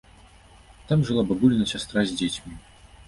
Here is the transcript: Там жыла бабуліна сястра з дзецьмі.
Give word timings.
Там 0.87 1.05
жыла 1.09 1.25
бабуліна 1.33 1.69
сястра 1.73 1.99
з 2.13 2.21
дзецьмі. 2.23 2.53